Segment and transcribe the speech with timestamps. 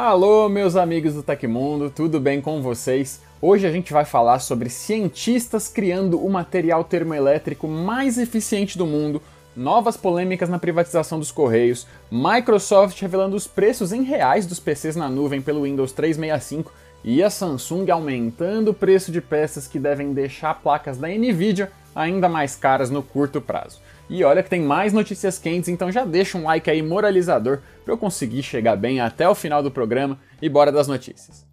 [0.00, 3.20] Alô, meus amigos do Tecmundo, tudo bem com vocês?
[3.42, 9.20] Hoje a gente vai falar sobre cientistas criando o material termoelétrico mais eficiente do mundo,
[9.56, 15.08] novas polêmicas na privatização dos Correios, Microsoft revelando os preços em reais dos PCs na
[15.08, 16.72] nuvem pelo Windows 365
[17.02, 22.28] e a Samsung aumentando o preço de peças que devem deixar placas da Nvidia ainda
[22.28, 23.80] mais caras no curto prazo.
[24.08, 27.92] E olha que tem mais notícias quentes, então já deixa um like aí moralizador para
[27.92, 31.44] eu conseguir chegar bem até o final do programa e bora das notícias.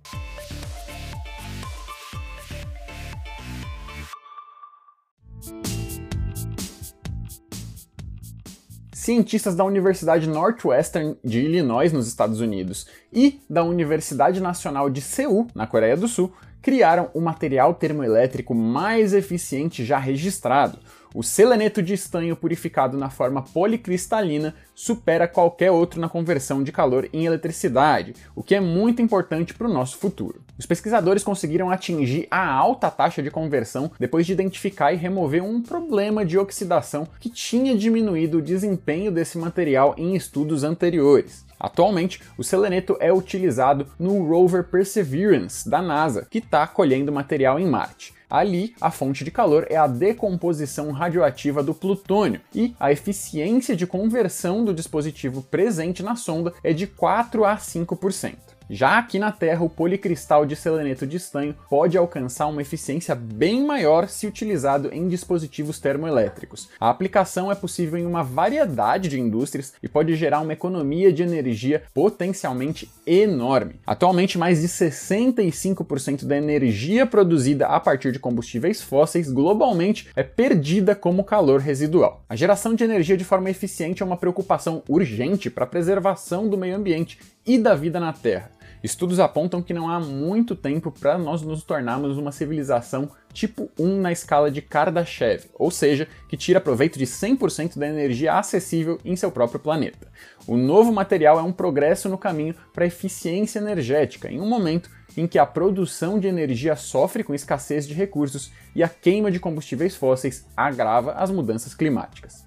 [9.05, 15.45] Cientistas da Universidade Northwestern de Illinois, nos Estados Unidos, e da Universidade Nacional de Seul,
[15.53, 20.79] na Coreia do Sul, criaram o material termoelétrico mais eficiente já registrado.
[21.17, 27.07] O seleneto de estanho purificado na forma policristalina supera qualquer outro na conversão de calor
[27.13, 30.41] em eletricidade, o que é muito importante para o nosso futuro.
[30.59, 35.61] Os pesquisadores conseguiram atingir a alta taxa de conversão depois de identificar e remover um
[35.61, 41.45] problema de oxidação que tinha diminuído o desempenho desse material em estudos anteriores.
[41.59, 47.65] Atualmente, o seleneto é utilizado no rover Perseverance da NASA, que está colhendo material em
[47.65, 48.13] Marte.
[48.29, 53.85] Ali, a fonte de calor é a decomposição radioativa do plutônio e a eficiência de
[53.85, 58.54] conversão do dispositivo presente na sonda é de 4 a 5%.
[58.69, 63.63] Já aqui na Terra, o policristal de seleneto de estanho pode alcançar uma eficiência bem
[63.63, 66.69] maior se utilizado em dispositivos termoelétricos.
[66.79, 71.21] A aplicação é possível em uma variedade de indústrias e pode gerar uma economia de
[71.21, 73.79] energia potencialmente enorme.
[73.85, 80.95] Atualmente, mais de 65% da energia produzida a partir de combustíveis fósseis globalmente é perdida
[80.95, 82.23] como calor residual.
[82.27, 86.57] A geração de energia de forma eficiente é uma preocupação urgente para a preservação do
[86.57, 88.51] meio ambiente e da vida na Terra.
[88.83, 93.99] Estudos apontam que não há muito tempo para nós nos tornarmos uma civilização tipo 1
[93.99, 99.15] na escala de Kardashev, ou seja, que tira proveito de 100% da energia acessível em
[99.15, 100.07] seu próprio planeta.
[100.45, 104.87] O novo material é um progresso no caminho para a eficiência energética, em um momento
[105.17, 109.39] em que a produção de energia sofre com escassez de recursos e a queima de
[109.39, 112.45] combustíveis fósseis agrava as mudanças climáticas.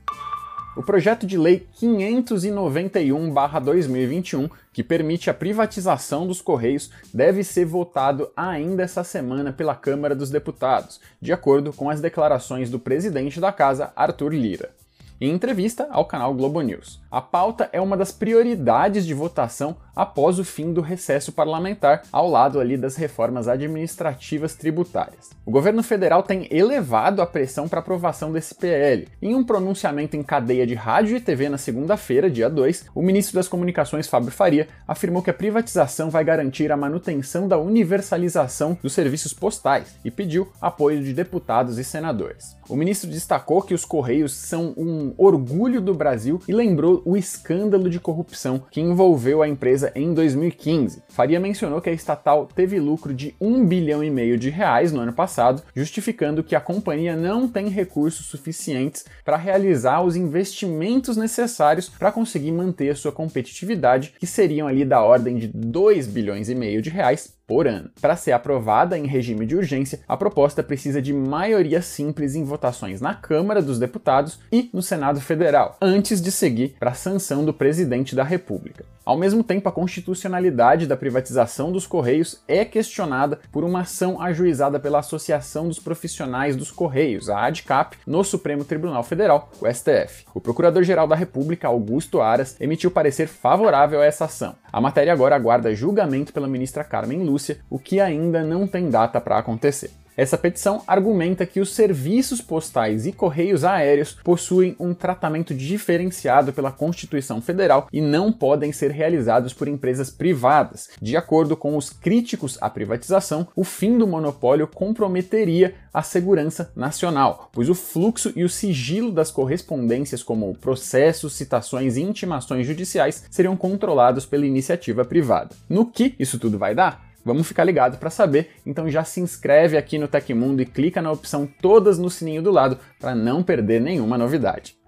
[0.76, 4.48] O projeto de lei 591/2021,
[4.78, 10.31] que permite a privatização dos Correios, deve ser votado ainda essa semana pela Câmara dos
[10.31, 14.78] Deputados, de acordo com as declarações do presidente da casa, Arthur Lira.
[15.21, 20.39] Em entrevista ao canal Globo News, a pauta é uma das prioridades de votação após
[20.39, 25.31] o fim do recesso parlamentar, ao lado ali das reformas administrativas tributárias.
[25.45, 29.09] O governo federal tem elevado a pressão para aprovação desse PL.
[29.21, 33.35] Em um pronunciamento em cadeia de rádio e TV na segunda-feira, dia 2, o ministro
[33.35, 38.93] das Comunicações, Fábio Faria, afirmou que a privatização vai garantir a manutenção da universalização dos
[38.93, 42.56] serviços postais e pediu apoio de deputados e senadores.
[42.69, 47.88] O ministro destacou que os Correios são um orgulho do Brasil e lembrou o escândalo
[47.88, 51.02] de corrupção que envolveu a empresa em 2015.
[51.08, 55.00] Faria mencionou que a estatal teve lucro de 1 bilhão e meio de reais no
[55.00, 61.88] ano passado, justificando que a companhia não tem recursos suficientes para realizar os investimentos necessários
[61.88, 66.82] para conseguir manter sua competitividade, que seriam ali da ordem de 2 bilhões e meio
[66.82, 67.91] de reais por ano.
[68.00, 73.00] Para ser aprovada em regime de urgência, a proposta precisa de maioria simples em votações
[73.00, 77.54] na Câmara dos Deputados e no Senado Federal, antes de seguir para a sanção do
[77.54, 78.84] presidente da República.
[79.08, 84.78] Ao mesmo tempo, a constitucionalidade da privatização dos Correios é questionada por uma ação ajuizada
[84.78, 90.26] pela Associação dos Profissionais dos Correios, a ADCAP, no Supremo Tribunal Federal, o STF.
[90.34, 94.54] O Procurador-Geral da República, Augusto Aras, emitiu parecer favorável a essa ação.
[94.70, 99.19] A matéria agora aguarda julgamento pela ministra Carmen Lúcia, o que ainda não tem data
[99.22, 99.90] para acontecer.
[100.19, 106.73] Essa petição argumenta que os serviços postais e correios aéreos possuem um tratamento diferenciado pela
[106.73, 110.89] Constituição Federal e não podem ser realizados por empresas privadas.
[111.01, 117.49] De acordo com os críticos à privatização, o fim do monopólio comprometeria a segurança nacional,
[117.53, 123.56] pois o fluxo e o sigilo das correspondências, como processos, citações e intimações judiciais, seriam
[123.56, 125.55] controlados pela iniciativa privada.
[125.69, 127.06] No que isso tudo vai dar?
[127.28, 131.12] Vamos ficar ligado para saber, então já se inscreve aqui no Tecmundo e clica na
[131.12, 134.78] opção todas no sininho do lado para não perder nenhuma novidade.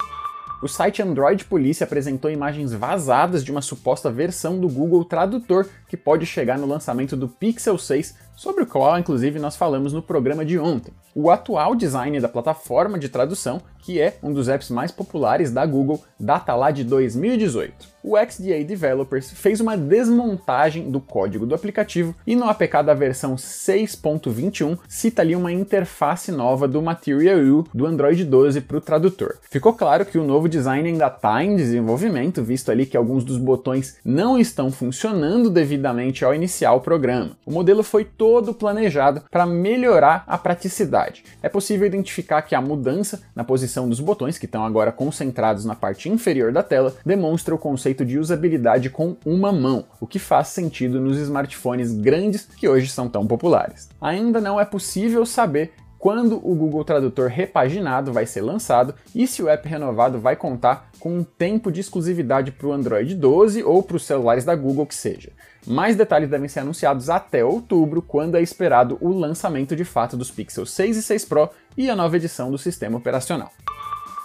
[0.63, 5.97] O site Android Police apresentou imagens vazadas de uma suposta versão do Google Tradutor que
[5.97, 10.45] pode chegar no lançamento do Pixel 6 sobre o qual inclusive nós falamos no programa
[10.45, 10.95] de ontem.
[11.17, 15.67] O atual design da plataforma de tradução, que é um dos apps mais populares da
[15.67, 22.15] Google, data lá de 2018 o XDA Developers fez uma desmontagem do código do aplicativo
[22.27, 27.87] e no APK da versão 6.21 cita ali uma interface nova do Material U do
[27.87, 29.37] Android 12 para o tradutor.
[29.51, 33.37] Ficou claro que o novo design ainda está em desenvolvimento, visto ali que alguns dos
[33.37, 35.51] botões não estão funcionando
[35.81, 37.31] devidamente ao iniciar o programa.
[37.45, 41.25] O modelo foi todo planejado para melhorar a praticidade.
[41.43, 45.75] É possível identificar que a mudança na posição dos botões, que estão agora concentrados na
[45.75, 50.49] parte inferior da tela, demonstra o conceito de usabilidade com uma mão, o que faz
[50.49, 53.89] sentido nos smartphones grandes que hoje são tão populares.
[54.01, 59.43] Ainda não é possível saber quando o Google Tradutor repaginado vai ser lançado e se
[59.43, 63.83] o app renovado vai contar com um tempo de exclusividade para o Android 12 ou
[63.83, 65.29] para os celulares da Google que seja.
[65.67, 70.31] Mais detalhes devem ser anunciados até outubro, quando é esperado o lançamento de fato dos
[70.31, 73.53] Pixel 6 e 6 Pro e a nova edição do sistema operacional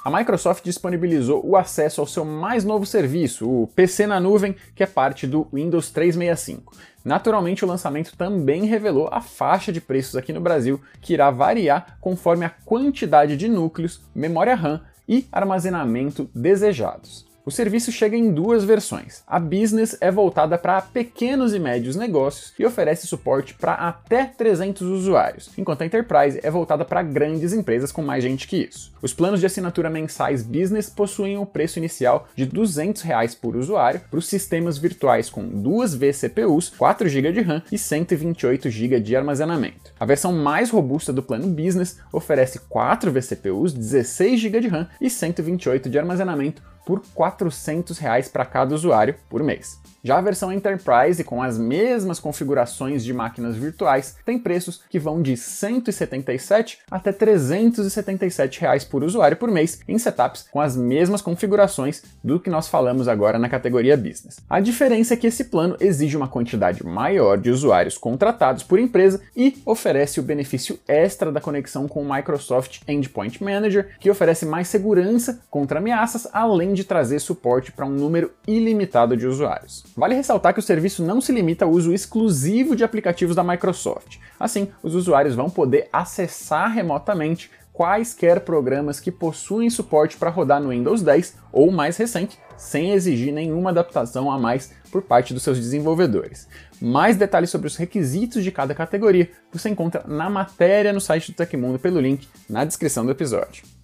[0.06, 4.84] a Microsoft disponibilizou o acesso ao seu mais novo serviço, o PC na nuvem, que
[4.84, 6.72] é parte do Windows 365.
[7.06, 12.00] Naturalmente, o lançamento também revelou a faixa de preços aqui no Brasil, que irá variar
[12.02, 17.35] conforme a quantidade de núcleos, memória RAM e armazenamento desejados.
[17.46, 19.22] O serviço chega em duas versões.
[19.28, 24.82] A Business é voltada para pequenos e médios negócios e oferece suporte para até 300
[24.82, 28.92] usuários, enquanto a Enterprise é voltada para grandes empresas com mais gente que isso.
[29.00, 34.02] Os planos de assinatura mensais Business possuem o preço inicial de 200 reais por usuário
[34.10, 39.16] para os sistemas virtuais com duas vCPUs, 4 GB de RAM e 128 GB de
[39.16, 39.94] armazenamento.
[40.00, 45.12] A versão mais robusta do plano Business oferece 4 vCPUs, 16 GB de RAM e
[45.12, 48.00] 128 de armazenamento por R$ 400
[48.32, 49.80] para cada usuário por mês.
[50.06, 55.20] Já a versão Enterprise, com as mesmas configurações de máquinas virtuais, tem preços que vão
[55.20, 62.04] de 177 até 377 reais por usuário por mês em setups com as mesmas configurações
[62.24, 64.40] do que nós falamos agora na categoria Business.
[64.48, 69.20] A diferença é que esse plano exige uma quantidade maior de usuários contratados por empresa
[69.36, 74.68] e oferece o benefício extra da conexão com o Microsoft Endpoint Manager, que oferece mais
[74.68, 79.84] segurança contra ameaças, além de trazer suporte para um número ilimitado de usuários.
[79.96, 84.18] Vale ressaltar que o serviço não se limita ao uso exclusivo de aplicativos da Microsoft.
[84.40, 90.70] Assim, os usuários vão poder acessar remotamente quaisquer programas que possuem suporte para rodar no
[90.70, 95.60] Windows 10 ou mais recente, sem exigir nenhuma adaptação a mais por parte dos seus
[95.60, 96.48] desenvolvedores.
[96.82, 101.36] Mais detalhes sobre os requisitos de cada categoria você encontra na matéria no site do
[101.36, 103.75] Tecmundo pelo link na descrição do episódio.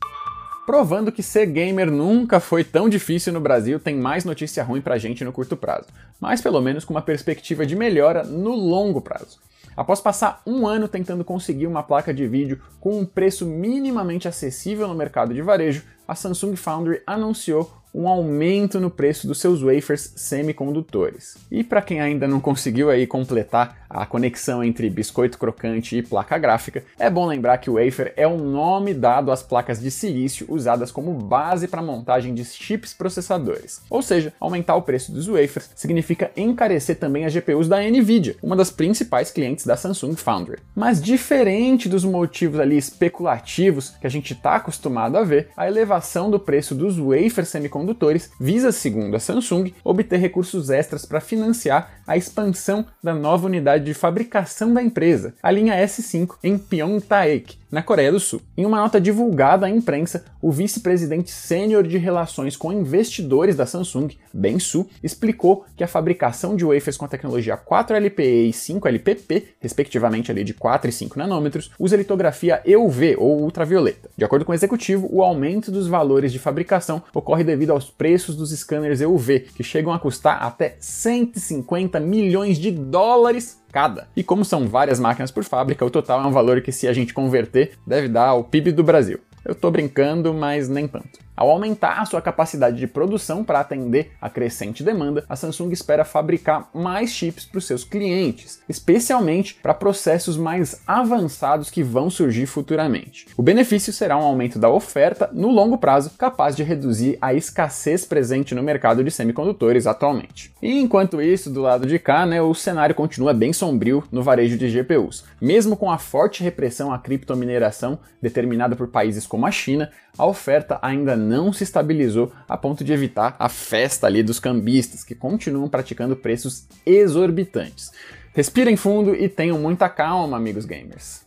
[0.66, 4.98] Provando que ser gamer nunca foi tão difícil no Brasil, tem mais notícia ruim pra
[4.98, 5.88] gente no curto prazo,
[6.20, 9.40] mas pelo menos com uma perspectiva de melhora no longo prazo.
[9.76, 14.88] Após passar um ano tentando conseguir uma placa de vídeo com um preço minimamente acessível
[14.88, 20.14] no mercado de varejo, a Samsung Foundry anunciou um aumento no preço dos seus wafers
[20.16, 21.38] semicondutores.
[21.50, 26.38] E para quem ainda não conseguiu aí completar a conexão entre biscoito crocante e placa
[26.38, 30.46] gráfica, é bom lembrar que o wafer é um nome dado às placas de silício
[30.50, 33.82] usadas como base para montagem de chips processadores.
[33.90, 38.56] Ou seja, aumentar o preço dos wafers significa encarecer também as GPUs da Nvidia, uma
[38.56, 40.60] das principais clientes da Samsung Foundry.
[40.76, 46.30] Mas diferente dos motivos ali especulativos que a gente está acostumado a ver, a elevação
[46.30, 52.18] do preço dos wafers semicondutores visa, segundo a Samsung, obter recursos extras para financiar a
[52.18, 58.12] expansão da nova unidade de fabricação da empresa, a linha S5, em Pyeongtaek, na Coreia
[58.12, 58.42] do Sul.
[58.58, 64.10] Em uma nota divulgada à imprensa, o vice-presidente sênior de relações com investidores da Samsung,
[64.34, 70.32] Ben Su, explicou que a fabricação de wafers com a tecnologia 4LPE e 5LPP, respectivamente
[70.32, 74.10] ali de 4 e 5 nanômetros, usa litografia EUV ou ultravioleta.
[74.18, 78.36] De acordo com o executivo, o aumento dos valores de fabricação ocorre devido aos preços
[78.36, 84.08] dos scanners EUV, que chegam a custar até 150 milhões de dólares cada.
[84.16, 86.94] E como são várias máquinas por fábrica, o total é um valor que, se a
[86.94, 89.20] gente converter, deve dar o PIB do Brasil.
[89.44, 91.20] Eu tô brincando, mas nem tanto.
[91.42, 96.06] Ao aumentar a sua capacidade de produção para atender a crescente demanda, a Samsung espera
[96.06, 102.46] fabricar mais chips para os seus clientes, especialmente para processos mais avançados que vão surgir
[102.46, 103.26] futuramente.
[103.36, 108.06] O benefício será um aumento da oferta no longo prazo, capaz de reduzir a escassez
[108.06, 110.54] presente no mercado de semicondutores atualmente.
[110.62, 114.60] E enquanto isso, do lado de cá, né, o cenário continua bem sombrio no varejo
[114.60, 115.24] de GPUs.
[115.42, 120.78] Mesmo com a forte repressão à criptomineração determinada por países como a China, a oferta
[120.82, 121.16] ainda
[121.54, 126.68] se estabilizou a ponto de evitar a festa ali dos cambistas, que continuam praticando preços
[126.86, 127.92] exorbitantes.
[128.34, 131.26] Respirem fundo e tenham muita calma, amigos gamers.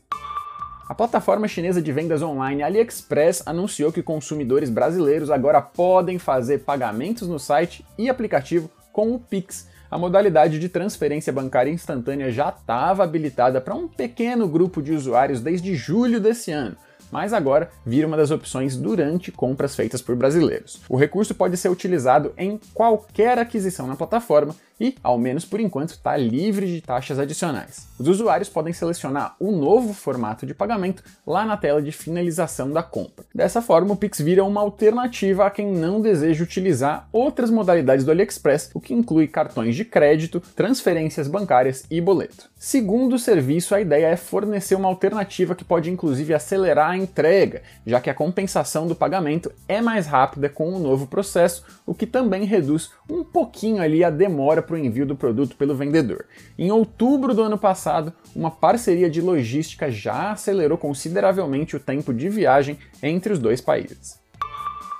[0.89, 7.27] A plataforma chinesa de vendas online AliExpress anunciou que consumidores brasileiros agora podem fazer pagamentos
[7.27, 9.67] no site e aplicativo com o Pix.
[9.91, 15.41] A modalidade de transferência bancária instantânea já estava habilitada para um pequeno grupo de usuários
[15.41, 16.77] desde julho desse ano,
[17.11, 20.81] mas agora vira uma das opções durante compras feitas por brasileiros.
[20.89, 25.91] O recurso pode ser utilizado em qualquer aquisição na plataforma e, ao menos por enquanto,
[25.91, 27.87] está livre de taxas adicionais.
[27.99, 32.83] Os usuários podem selecionar o novo formato de pagamento lá na tela de finalização da
[32.83, 33.25] compra.
[33.35, 38.11] Dessa forma, o Pix vira uma alternativa a quem não deseja utilizar outras modalidades do
[38.11, 42.51] AliExpress, o que inclui cartões de crédito, transferências bancárias e boleto.
[42.57, 47.63] Segundo o serviço, a ideia é fornecer uma alternativa que pode inclusive acelerar a entrega,
[47.87, 52.07] já que a compensação do pagamento é mais rápida com o novo processo, o que
[52.07, 56.25] também reduz um pouquinho ali a demora para o envio do produto pelo vendedor.
[56.59, 62.29] Em outubro do ano passado, uma parceria de logística já acelerou consideravelmente o tempo de
[62.29, 64.19] viagem entre os dois países.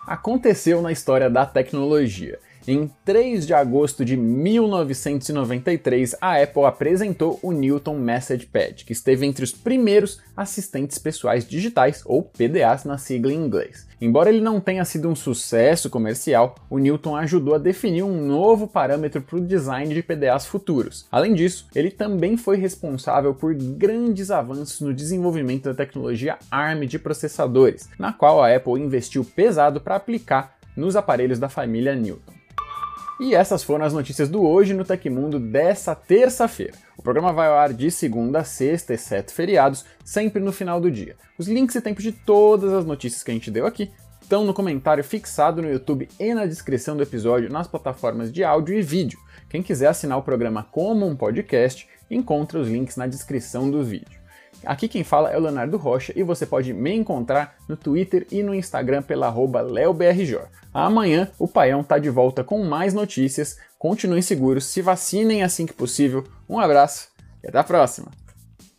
[0.07, 2.39] Aconteceu na história da tecnologia.
[2.67, 9.27] Em 3 de agosto de 1993, a Apple apresentou o Newton Message Pad, que esteve
[9.27, 13.87] entre os primeiros assistentes pessoais digitais, ou PDAs na sigla em inglês.
[14.01, 18.67] Embora ele não tenha sido um sucesso comercial, o Newton ajudou a definir um novo
[18.67, 21.07] parâmetro para o design de PDAs futuros.
[21.13, 26.99] Além disso, ele também foi responsável por grandes avanços no desenvolvimento da tecnologia ARM de
[26.99, 32.34] processadores, na qual a Apple investiu pesado para aplicar nos aparelhos da família Newton.
[33.21, 36.75] E essas foram as notícias do Hoje no Tecmundo dessa terça-feira.
[36.99, 40.91] O programa vai ao ar de segunda a sexta, exceto feriados, sempre no final do
[40.91, 41.17] dia.
[41.39, 44.53] Os links e tempos de todas as notícias que a gente deu aqui estão no
[44.53, 49.19] comentário fixado no YouTube e na descrição do episódio nas plataformas de áudio e vídeo.
[49.49, 54.24] Quem quiser assinar o programa como um podcast, encontra os links na descrição do vídeo.
[54.67, 58.43] Aqui quem fala é o Leonardo Rocha e você pode me encontrar no Twitter e
[58.43, 60.39] no Instagram pela leobrj.
[60.73, 63.59] Amanhã o Paião tá de volta com mais notícias.
[63.79, 66.25] Continuem seguros, se vacinem assim que possível.
[66.49, 67.09] Um abraço
[67.43, 68.24] e até a próxima!